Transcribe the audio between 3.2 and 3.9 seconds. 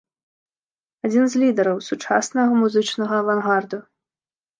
авангарду.